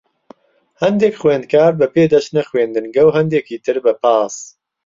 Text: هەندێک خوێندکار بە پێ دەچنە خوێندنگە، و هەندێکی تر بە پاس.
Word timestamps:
هەندێک 0.81 1.13
خوێندکار 1.21 1.71
بە 1.79 1.87
پێ 1.93 2.03
دەچنە 2.13 2.43
خوێندنگە، 2.49 3.01
و 3.05 3.09
هەندێکی 3.17 3.61
تر 3.65 3.77
بە 3.85 3.93
پاس. 4.03 4.35